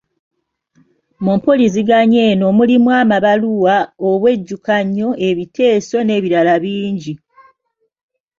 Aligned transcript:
Mu 1.23 1.31
mpuliziganya 1.37 2.19
eno 2.31 2.47
mulimu 2.57 2.89
amabaluwa, 3.01 3.75
obwejjukanyo, 4.09 5.09
ebiteeso 5.27 5.97
n'ebirala 6.03 6.53
bingi. 6.63 7.13